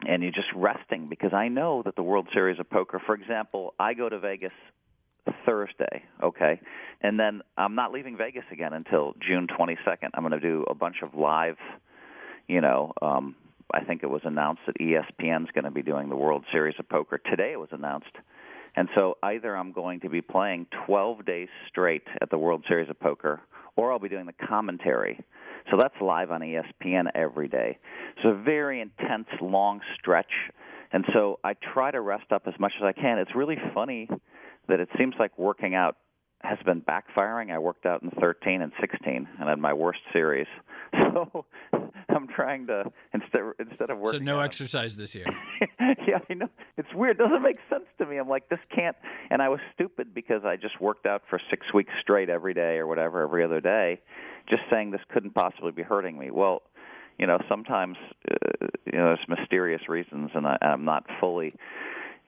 [0.07, 3.75] and you're just resting because I know that the World Series of Poker, for example,
[3.79, 4.53] I go to Vegas
[5.47, 6.61] Thursday, okay?
[7.01, 10.11] And then I'm not leaving Vegas again until June 22nd.
[10.15, 11.57] I'm going to do a bunch of live,
[12.47, 13.35] you know, um
[13.73, 16.89] I think it was announced that ESPN's going to be doing the World Series of
[16.89, 17.19] Poker.
[17.19, 18.17] Today it was announced.
[18.77, 22.89] And so either I'm going to be playing 12 days straight at the World Series
[22.89, 23.41] of Poker
[23.77, 25.21] or I'll be doing the commentary.
[25.71, 27.79] So that's live on ESPN every day.
[28.17, 30.33] It's a very intense, long stretch.
[30.91, 33.19] And so I try to rest up as much as I can.
[33.19, 34.09] It's really funny
[34.69, 35.97] that it seems like working out
[36.43, 37.53] has been backfiring.
[37.53, 40.47] I worked out in 13 and 16 and had my worst series.
[41.15, 41.47] So
[42.11, 44.21] I'm trying to instead instead of working.
[44.21, 45.27] So no out, exercise this year.
[45.81, 46.49] yeah, I know.
[46.77, 47.17] It's weird.
[47.17, 48.19] It doesn't make sense to me.
[48.19, 48.97] I'm like, this can't.
[49.31, 52.77] And I was stupid because I just worked out for six weeks straight every day
[52.77, 54.01] or whatever, every other day,
[54.49, 56.31] just saying this couldn't possibly be hurting me.
[56.31, 56.63] Well,
[57.19, 57.97] you know, sometimes
[58.31, 61.55] uh, you know there's mysterious reasons, and I, I'm not fully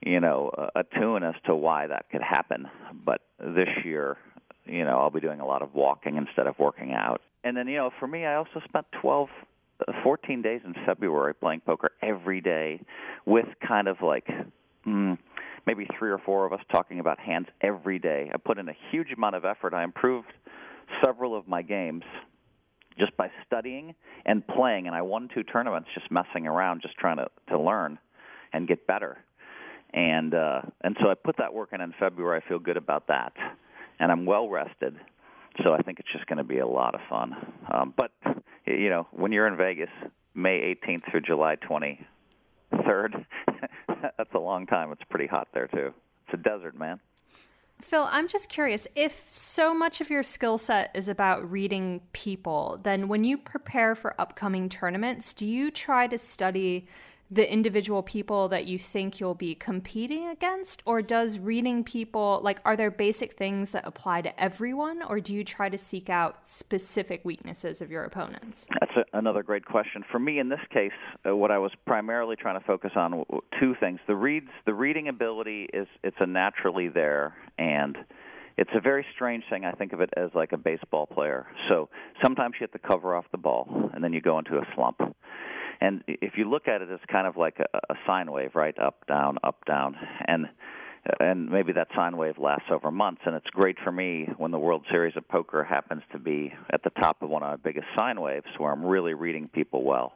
[0.01, 2.67] you know, attune as to why that could happen.
[3.05, 4.17] But this year,
[4.65, 7.21] you know, I'll be doing a lot of walking instead of working out.
[7.43, 9.29] And then, you know, for me, I also spent 12,
[9.87, 12.81] uh, 14 days in February playing poker every day
[13.25, 14.27] with kind of like
[14.87, 15.17] mm,
[15.65, 18.29] maybe three or four of us talking about hands every day.
[18.33, 19.73] I put in a huge amount of effort.
[19.73, 20.31] I improved
[21.03, 22.03] several of my games
[22.99, 27.17] just by studying and playing and I won two tournaments just messing around just trying
[27.17, 27.97] to to learn
[28.53, 29.17] and get better
[29.93, 32.41] and uh, and so I put that work in in February.
[32.43, 33.33] I feel good about that,
[33.99, 34.95] and I'm well rested.
[35.63, 37.35] So I think it's just going to be a lot of fun.
[37.73, 38.11] Um, but
[38.65, 39.89] you know, when you're in Vegas,
[40.33, 43.25] May 18th through July 23rd,
[44.17, 44.91] that's a long time.
[44.91, 45.93] It's pretty hot there too.
[46.27, 46.99] It's a desert, man.
[47.81, 52.79] Phil, I'm just curious if so much of your skill set is about reading people,
[52.83, 56.87] then when you prepare for upcoming tournaments, do you try to study
[57.31, 62.59] the individual people that you think you'll be competing against or does reading people like
[62.65, 66.45] are there basic things that apply to everyone or do you try to seek out
[66.45, 70.91] specific weaknesses of your opponents that's a, another great question for me in this case
[71.25, 73.23] uh, what i was primarily trying to focus on
[73.59, 77.97] two things the reads the reading ability is it's a naturally there and
[78.57, 79.65] it's a very strange thing.
[79.65, 81.47] I think of it as like a baseball player.
[81.69, 81.89] So
[82.21, 84.99] sometimes you have to cover off the ball, and then you go into a slump.
[85.81, 88.77] And if you look at it as kind of like a, a sine wave, right,
[88.77, 90.47] up, down, up, down, and
[91.19, 94.59] and maybe that sine wave lasts over months, and it's great for me when the
[94.59, 97.87] World Series of Poker happens to be at the top of one of my biggest
[97.97, 100.13] sine waves, where I'm really reading people well.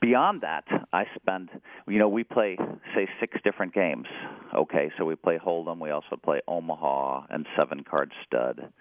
[0.00, 1.50] beyond that, I spend,
[1.86, 2.56] you know, we play,
[2.94, 4.06] say, six different games.
[4.54, 8.72] Okay, so we play Hold'em, we also play Omaha and seven card stud,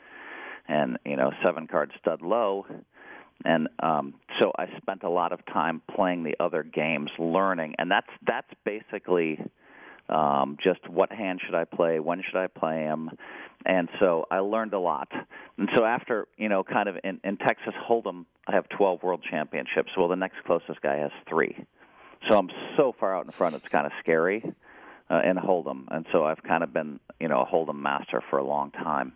[0.68, 2.66] and, you know, seven card stud low.
[3.44, 7.92] And um, so I spent a lot of time playing the other games, learning, and
[7.92, 9.40] that's that's basically
[10.10, 13.12] um, just what hand should I play, when should I play them,
[13.66, 15.12] and so I learned a lot.
[15.58, 19.22] And so after you know, kind of in, in Texas Hold'em, I have 12 world
[19.30, 19.92] championships.
[19.98, 21.66] Well, the next closest guy has three,
[22.30, 24.44] so I'm so far out in front, it's kind of scary
[25.10, 25.86] uh, in Hold'em.
[25.92, 29.14] And so I've kind of been you know a Hold'em master for a long time.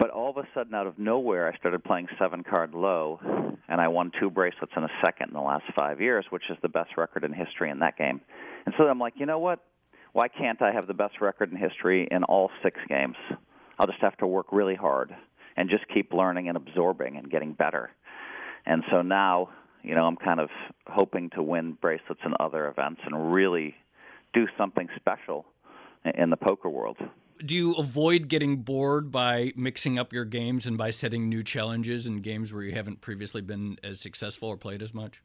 [0.00, 3.20] But all of a sudden, out of nowhere, I started playing seven card low,
[3.68, 6.56] and I won two bracelets in a second in the last five years, which is
[6.62, 8.22] the best record in history in that game.
[8.64, 9.60] And so I'm like, you know what?
[10.14, 13.16] Why can't I have the best record in history in all six games?
[13.78, 15.14] I'll just have to work really hard
[15.58, 17.90] and just keep learning and absorbing and getting better.
[18.64, 19.50] And so now,
[19.82, 20.48] you know, I'm kind of
[20.86, 23.74] hoping to win bracelets in other events and really
[24.32, 25.44] do something special
[26.14, 26.96] in the poker world
[27.44, 32.06] do you avoid getting bored by mixing up your games and by setting new challenges
[32.06, 35.22] in games where you haven't previously been as successful or played as much?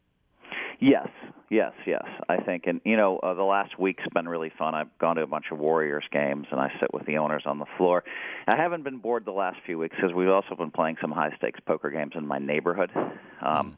[0.80, 1.08] Yes,
[1.50, 2.06] yes, yes.
[2.28, 4.76] I think, and you know, uh, the last week's been really fun.
[4.76, 7.60] I've gone to a bunch of Warriors games, and I sit with the owners on
[7.60, 8.04] the floor.
[8.48, 11.34] I haven't been bored the last few weeks because we've also been playing some high
[11.38, 12.92] stakes poker games in my neighborhood.
[12.96, 13.08] Um,
[13.42, 13.76] mm.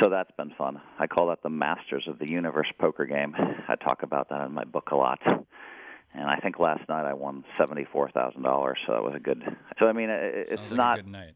[0.00, 0.80] So that's been fun.
[0.98, 3.34] I call that the Masters of the Universe poker game.
[3.68, 5.20] I talk about that in my book a lot
[6.16, 8.78] and I think last night I won seventy four thousand dollars.
[8.86, 9.44] So that was a good.
[9.78, 10.90] So I mean, it, it's Sounds not.
[10.90, 11.34] Like a good night.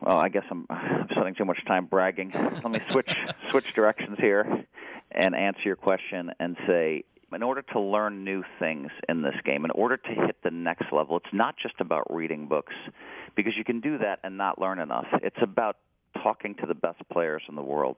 [0.00, 2.32] Well, I guess I'm, I'm spending too much time bragging.
[2.34, 3.10] Let me switch
[3.50, 4.64] switch directions here
[5.10, 9.64] and answer your question and say in order to learn new things in this game,
[9.64, 12.74] in order to hit the next level, it's not just about reading books
[13.34, 15.06] because you can do that and not learn enough.
[15.22, 15.76] It's about
[16.22, 17.96] talking to the best players in the world.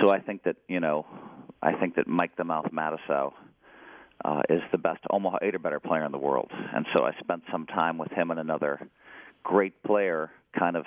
[0.00, 1.06] So I think that, you know,
[1.62, 3.32] I think that Mike the Mouth Matusow
[4.24, 6.50] uh, is the best Omaha eight or better player in the world.
[6.52, 8.86] And so I spent some time with him and another
[9.42, 10.86] great player, kind of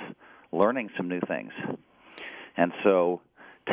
[0.52, 1.52] learning some new things.
[2.58, 3.22] And so,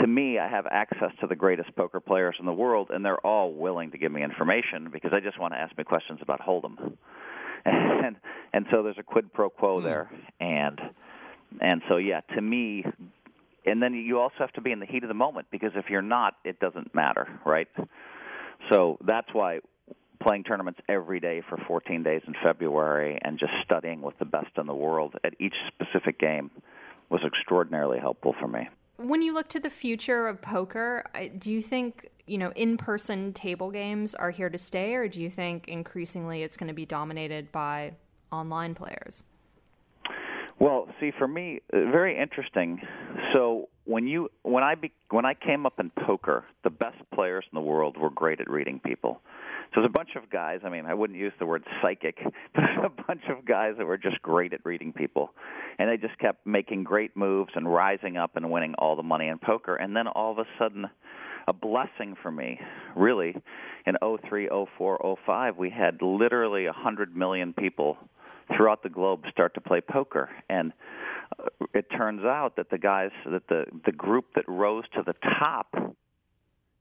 [0.01, 3.25] to me, I have access to the greatest poker players in the world, and they're
[3.27, 6.41] all willing to give me information because they just want to ask me questions about
[6.41, 6.97] Hold'em.
[7.67, 8.17] And
[8.53, 9.87] and so there's a quid pro quo hmm.
[9.87, 10.79] there, and
[11.63, 12.85] and so yeah, to me,
[13.65, 15.89] and then you also have to be in the heat of the moment because if
[15.89, 17.69] you're not, it doesn't matter, right?
[18.71, 19.61] So that's why
[20.23, 24.51] playing tournaments every day for 14 days in February and just studying with the best
[24.57, 26.51] in the world at each specific game
[27.11, 28.69] was extraordinarily helpful for me.
[28.97, 31.05] When you look to the future of poker,
[31.37, 35.31] do you think, you know, in-person table games are here to stay or do you
[35.31, 37.93] think increasingly it's going to be dominated by
[38.33, 39.25] online players?
[40.59, 42.81] Well, see, for me, uh, very interesting.
[43.33, 47.45] So when you when I be, when I came up in poker, the best players
[47.53, 49.21] in the world were great at reading people.
[49.75, 50.61] So there's a bunch of guys.
[50.65, 52.19] I mean, I wouldn't use the word psychic,
[52.55, 55.35] but a bunch of guys that were just great at reading people,
[55.79, 59.29] and they just kept making great moves and rising up and winning all the money
[59.29, 59.77] in poker.
[59.77, 60.87] And then all of a sudden,
[61.47, 62.59] a blessing for me,
[62.97, 63.37] really,
[63.87, 63.97] in
[64.29, 67.99] 03, 04, 05, we had literally a hundred million people
[68.57, 70.73] throughout the globe start to play poker and
[71.39, 75.15] uh, it turns out that the guys that the the group that rose to the
[75.39, 75.75] top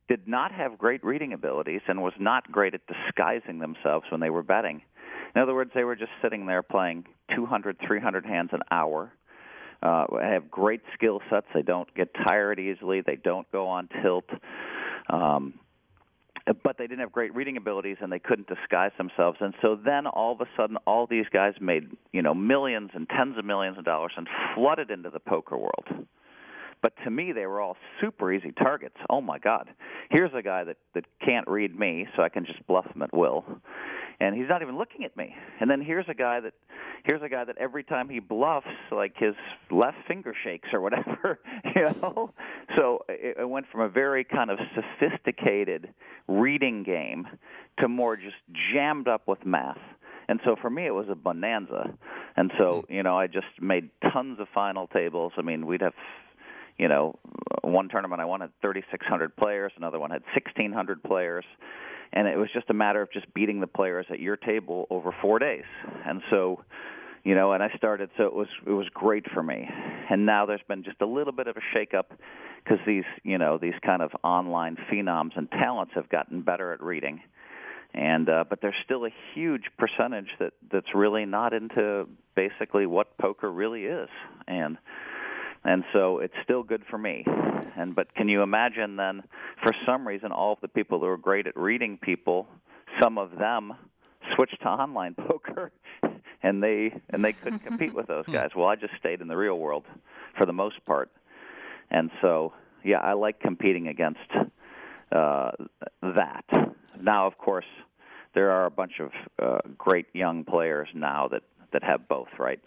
[0.08, 4.30] did not have great reading abilities and was not great at disguising themselves when they
[4.30, 4.82] were betting.
[5.36, 9.12] In other words, they were just sitting there playing 200, 300 hands an hour.
[9.82, 11.48] Uh, have great skill sets.
[11.54, 13.02] They don't get tired easily.
[13.02, 14.30] They don't go on tilt.
[15.10, 15.56] Um,
[16.64, 19.38] but they didn't have great reading abilities and they couldn't disguise themselves.
[19.42, 23.08] And so then all of a sudden all these guys made you know millions and
[23.10, 26.06] tens of millions of dollars and flooded into the poker world.
[26.82, 28.98] But to me they were all super easy targets.
[29.10, 29.70] Oh my god.
[30.10, 33.14] Here's a guy that that can't read me so i can just bluff him at
[33.14, 33.46] will
[34.20, 35.36] and he's not even looking at me.
[35.60, 36.54] And then here's a guy that
[37.04, 39.36] here's a guy that every time he bluffs, like his
[39.70, 41.40] left finger shakes or whatever,
[41.76, 42.32] you know.
[42.78, 45.94] So it, it went from a very kind of sophisticated
[46.28, 47.28] reading game
[47.82, 48.36] to more just
[48.74, 49.78] jammed up with math.
[50.30, 51.94] And so for me, it was a bonanza.
[52.38, 52.94] And so hmm.
[52.94, 55.34] you know, I just made tons of final tables.
[55.38, 55.94] I mean, we'd have
[56.78, 57.20] you know,
[57.62, 61.46] one tournament I won had 3,600 players, another one had 1,600 players,
[62.14, 65.14] and it was just a matter of just beating the players at your table over
[65.22, 65.66] four days.
[66.06, 66.64] And so,
[67.24, 69.68] you know, and I started, so it was it was great for me.
[70.10, 72.16] And now there's been just a little bit of a shakeup
[72.64, 76.82] because these, you know, these kind of online phenoms and talents have gotten better at
[76.82, 77.22] reading.
[77.96, 83.18] And uh, but there's still a huge percentage that that's really not into basically what
[83.18, 84.10] poker really is.
[84.48, 84.78] And
[85.66, 87.26] and so it's still good for me.
[87.76, 89.24] And but can you imagine then,
[89.64, 92.48] for some reason, all of the people who are great at reading people,
[93.02, 93.74] some of them
[94.36, 95.72] switched to online poker,
[96.42, 98.50] and they and they couldn't compete with those guys.
[98.56, 99.86] Well, I just stayed in the real world
[100.38, 101.10] for the most part,
[101.90, 104.20] and so yeah, I like competing against
[105.12, 105.52] uh,
[106.02, 106.46] that.
[107.02, 107.66] Now, of course,
[108.36, 112.60] there are a bunch of uh, great young players now that that have both, right?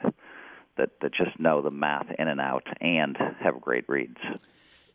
[0.77, 4.19] That that just know the math in and out and have great reads.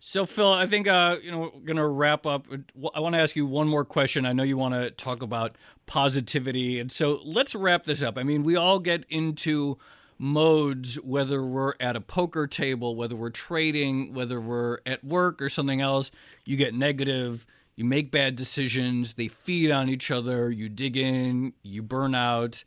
[0.03, 2.47] So, Phil, I think uh, you know we're going to wrap up.
[2.95, 4.25] I want to ask you one more question.
[4.25, 8.17] I know you want to talk about positivity, and so let's wrap this up.
[8.17, 9.77] I mean, we all get into
[10.17, 15.49] modes, whether we're at a poker table, whether we're trading, whether we're at work or
[15.49, 16.09] something else.
[16.45, 17.45] You get negative.
[17.75, 19.15] You make bad decisions.
[19.15, 20.51] They feed on each other.
[20.51, 21.53] You dig in.
[21.63, 22.63] You burn out.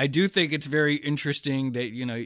[0.00, 2.24] I do think it's very interesting that you know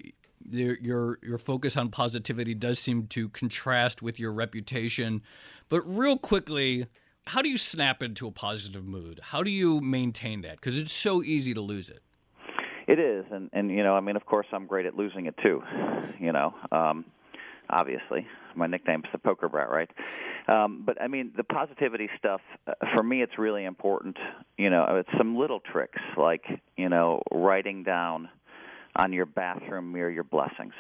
[0.49, 5.23] your your focus on positivity does seem to contrast with your reputation.
[5.69, 6.87] But real quickly,
[7.27, 9.19] how do you snap into a positive mood?
[9.25, 10.61] How do you maintain that?
[10.61, 12.01] Because it's so easy to lose it.
[12.87, 15.35] It is, and and you know, I mean, of course, I'm great at losing it
[15.43, 15.61] too.
[16.21, 17.05] You know, um,
[17.71, 19.91] obviously, my nickname's the Poker Brat, right?
[20.49, 24.17] Um, but I mean, the positivity stuff uh, for me, it's really important.
[24.59, 26.45] You know, it's some little tricks like
[26.77, 28.29] you know, writing down
[28.97, 30.75] on your bathroom mirror your blessings.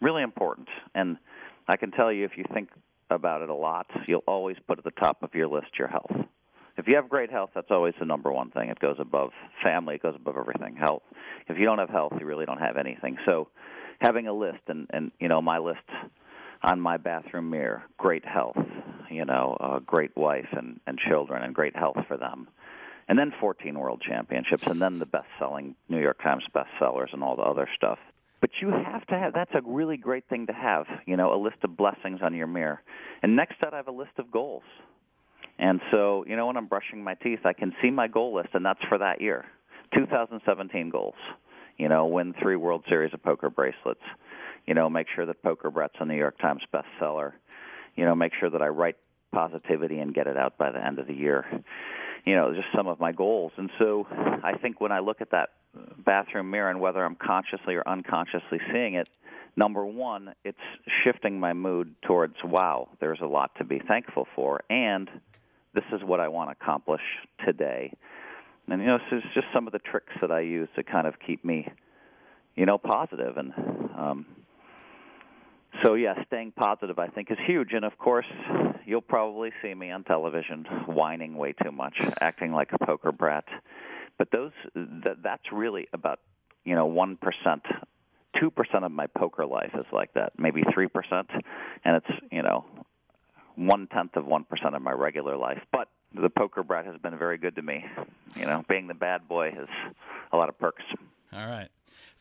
[0.00, 1.16] Really important, and
[1.68, 2.70] I can tell you if you think
[3.10, 6.26] about it a lot, you'll always put at the top of your list your health
[6.76, 8.68] if you have great health, that's always the number one thing.
[8.68, 9.30] It goes above
[9.62, 10.76] family, it goes above everything.
[10.76, 11.02] Health.
[11.48, 13.18] If you don't have health, you really don't have anything.
[13.28, 13.48] So,
[14.00, 15.80] having a list, and and you know my list
[16.62, 18.56] on my bathroom mirror: great health,
[19.10, 22.48] you know, a great wife and and children, and great health for them.
[23.08, 27.36] And then 14 world championships, and then the best-selling New York Times bestsellers, and all
[27.36, 27.98] the other stuff.
[28.40, 29.34] But you have to have.
[29.34, 30.86] That's a really great thing to have.
[31.04, 32.80] You know, a list of blessings on your mirror.
[33.22, 34.62] And next to that, I have a list of goals
[35.58, 38.50] and so, you know, when I'm brushing my teeth, I can see my goal list,
[38.54, 39.44] and that's for that year.
[39.94, 41.14] 2017 goals.
[41.78, 44.00] You know, win three World Series of poker bracelets.
[44.66, 47.32] You know, make sure that Poker Brat's a New York Times bestseller.
[47.96, 48.96] You know, make sure that I write
[49.32, 51.44] positivity and get it out by the end of the year.
[52.24, 53.52] You know, just some of my goals.
[53.56, 55.50] And so I think when I look at that
[56.04, 59.08] bathroom mirror and whether I'm consciously or unconsciously seeing it,
[59.56, 60.58] number one, it's
[61.02, 64.60] shifting my mood towards, wow, there's a lot to be thankful for.
[64.70, 65.10] And
[65.74, 67.02] this is what I want to accomplish
[67.44, 67.92] today.
[68.68, 71.06] And you know, this is just some of the tricks that I use to kind
[71.06, 71.66] of keep me,
[72.54, 72.80] you know.
[72.84, 73.52] And
[73.96, 74.26] um,
[75.82, 77.72] so, yeah, staying positive I think is huge.
[77.72, 78.26] And of course,
[78.84, 83.44] you'll probably see me on television whining way too much, acting like a poker brat.
[84.18, 86.20] But those th- that's really about
[86.64, 87.62] you know one percent
[88.38, 91.30] two percent of my poker life is like that, maybe three percent,
[91.84, 92.64] and it's you know
[93.56, 95.60] one tenth of one percent of my regular life.
[95.72, 97.84] But the poker brat has been very good to me.
[98.36, 99.68] You know, being the bad boy has
[100.32, 100.84] a lot of perks.
[101.32, 101.68] All right.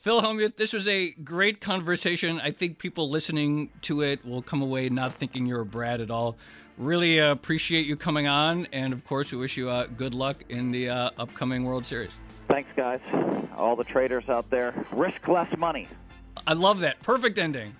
[0.02, 2.42] Phil Hellmuth, this was a great conversation.
[2.42, 6.10] I think people listening to it will come away not thinking you're a brat at
[6.10, 6.38] all.
[6.80, 10.44] Really uh, appreciate you coming on, and of course, we wish you uh, good luck
[10.50, 12.20] in the uh, upcoming World Series.
[12.48, 13.00] Thanks, guys.
[13.56, 15.88] All the traders out there, risk less money.
[16.48, 17.00] I love that.
[17.04, 17.76] Perfect ending.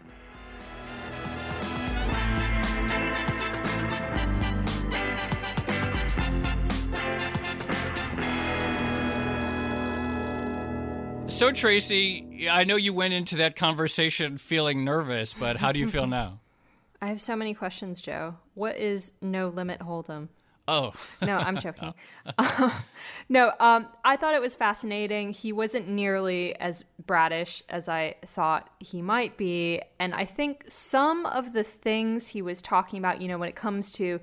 [11.42, 15.88] So, Tracy, I know you went into that conversation feeling nervous, but how do you
[15.88, 16.38] feel now?
[17.02, 18.36] I have so many questions, Joe.
[18.54, 20.28] What is no limit hold'em?
[20.68, 20.94] Oh.
[21.20, 21.96] no, I'm joking.
[23.30, 25.32] no, um, I thought it was fascinating.
[25.32, 29.82] He wasn't nearly as bratish as I thought he might be.
[29.98, 33.56] And I think some of the things he was talking about, you know, when it
[33.56, 34.20] comes to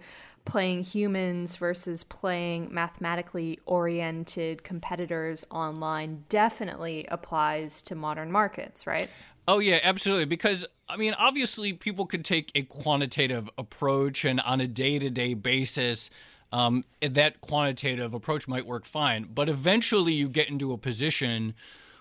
[0.48, 9.10] playing humans versus playing mathematically oriented competitors online definitely applies to modern markets, right?
[9.46, 10.24] Oh, yeah, absolutely.
[10.24, 15.10] Because, I mean, obviously, people could take a quantitative approach, and on a day to
[15.10, 16.08] day basis,
[16.50, 19.28] um, that quantitative approach might work fine.
[19.30, 21.54] But eventually, you get into a position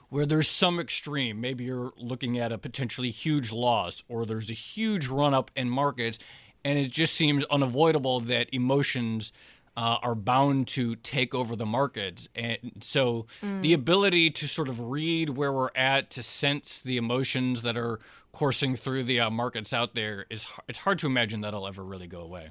[0.07, 1.41] where there's some extreme.
[1.41, 5.69] Maybe you're looking at a potentially huge loss, or there's a huge run up in
[5.69, 6.17] markets
[6.63, 9.31] and it just seems unavoidable that emotions
[9.77, 12.27] uh, are bound to take over the markets.
[12.35, 13.61] And so mm.
[13.61, 17.99] the ability to sort of read where we're at, to sense the emotions that are
[18.31, 22.07] coursing through the uh, markets out there is it's hard to imagine that'll ever really
[22.07, 22.49] go away.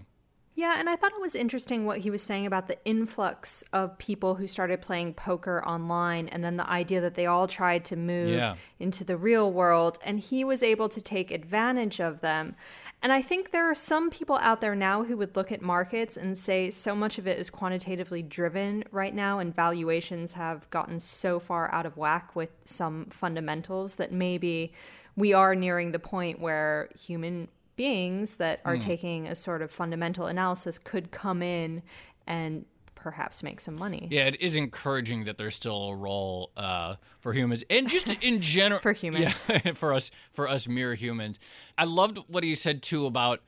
[0.58, 3.98] Yeah, and I thought it was interesting what he was saying about the influx of
[3.98, 7.96] people who started playing poker online and then the idea that they all tried to
[7.96, 8.56] move Yeah.
[8.80, 12.56] into the real world and he was able to take advantage of them.
[13.02, 16.16] And I think there are some people out there now who would look at markets
[16.16, 20.98] and say so much of it is quantitatively driven right now and valuations have gotten
[20.98, 24.72] so far out of whack with some fundamentals that maybe
[25.16, 30.26] we are nearing the point where human beings that are taking a sort of fundamental
[30.26, 31.82] analysis could come in
[32.26, 32.64] and
[32.94, 34.08] perhaps make some money.
[34.10, 38.40] Yeah, it is encouraging that there's still a role uh, for humans, and just in
[38.40, 39.44] general For humans.
[39.48, 41.38] Yeah, for us, for us mere humans.
[41.78, 43.42] I loved what he said too about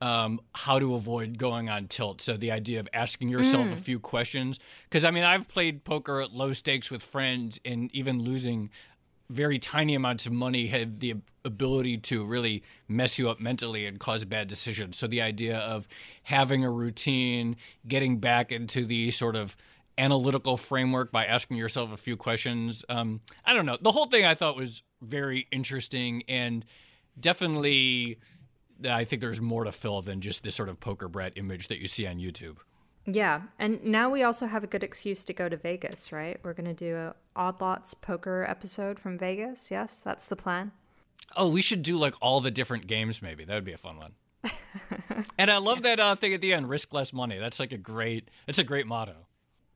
[0.00, 2.20] um, how to avoid going on tilt.
[2.20, 3.72] So the idea of asking yourself Mm.
[3.72, 7.88] a few questions, because I mean, I've played poker at low stakes with friends, and
[7.94, 8.70] even losing
[9.32, 11.14] very tiny amounts of money had the
[11.44, 14.96] ability to really mess you up mentally and cause bad decisions.
[14.96, 15.88] So the idea of
[16.22, 17.56] having a routine,
[17.88, 19.56] getting back into the sort of
[19.98, 22.84] analytical framework by asking yourself a few questions.
[22.88, 23.78] Um, I don't know.
[23.80, 26.64] The whole thing I thought was very interesting and
[27.18, 28.18] definitely.
[28.88, 31.78] I think there's more to Phil than just this sort of poker brat image that
[31.78, 32.56] you see on YouTube.
[33.04, 36.38] Yeah, and now we also have a good excuse to go to Vegas, right?
[36.42, 39.70] We're going to do a Odd Lots poker episode from Vegas.
[39.70, 40.70] Yes, that's the plan.
[41.36, 43.20] Oh, we should do like all the different games.
[43.20, 44.12] Maybe that would be a fun one.
[45.38, 47.38] and I love that uh, thing at the end: risk less money.
[47.38, 48.28] That's like a great.
[48.46, 49.14] It's a great motto.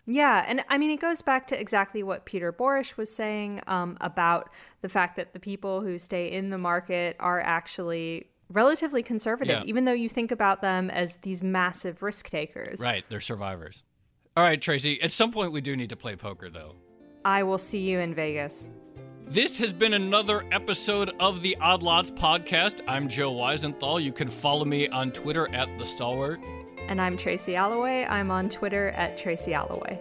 [0.08, 3.96] Yeah, and I mean, it goes back to exactly what Peter Borish was saying um,
[4.00, 4.50] about
[4.80, 9.68] the fact that the people who stay in the market are actually relatively conservative, Yeah.
[9.68, 12.80] even though you think about them as these massive risk takers.
[12.80, 13.82] Right, they're survivors.
[14.36, 15.00] All right, Tracy.
[15.02, 16.74] At some point, we do need to play poker, though.
[17.24, 18.68] I will see you in Vegas.
[19.28, 22.80] This has been another episode of the Odd Lots podcast.
[22.86, 24.00] I'm Joe Weisenthal.
[24.02, 26.38] You can follow me on Twitter at the Stalwart.
[26.88, 28.06] And I'm Tracy Alloway.
[28.08, 29.98] I'm on Twitter at Tracy Alloway.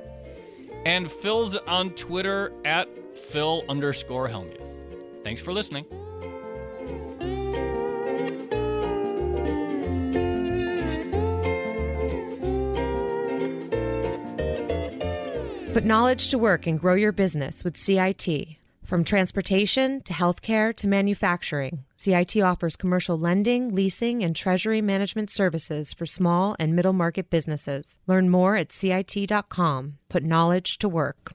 [0.85, 2.87] And Phil's on Twitter at
[3.17, 5.23] Phil underscore Hellmuth.
[5.23, 5.85] Thanks for listening.
[15.75, 18.29] Put knowledge to work and grow your business with CIT.
[18.85, 25.91] From transportation to healthcare to manufacturing, CIT offers commercial lending, leasing, and treasury management services
[25.91, 27.97] for small and middle market businesses.
[28.07, 29.97] Learn more at CIT.com.
[30.07, 31.33] Put knowledge to work.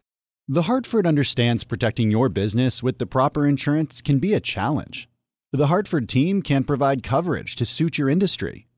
[0.48, 5.06] The Hartford understands protecting your business with the proper insurance can be a challenge.
[5.52, 8.68] The Hartford team can provide coverage to suit your industry.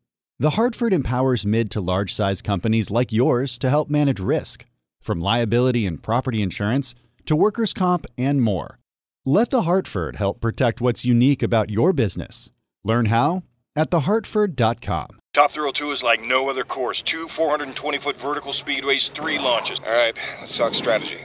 [0.40, 4.66] The Hartford empowers mid to large size companies like yours to help manage risk,
[5.02, 6.94] from liability and property insurance
[7.26, 8.78] to workers' comp and more.
[9.24, 12.50] Let The Hartford help protect what's unique about your business.
[12.82, 13.42] Learn how
[13.76, 15.18] at thehartford.com.
[15.34, 17.02] Top Thrill 2 is like no other course.
[17.02, 19.78] Two 420 foot vertical speedways, three launches.
[19.78, 21.24] All right, let's talk strategy.